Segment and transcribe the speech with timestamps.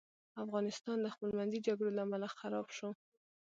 [0.43, 2.89] افغانستان د خپل منځي جګړو له امله خراب سو.